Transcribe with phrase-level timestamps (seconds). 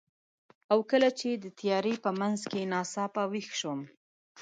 [0.71, 3.79] او کله چې د تیارې په منځ کې ناڅاپه ویښ شوم،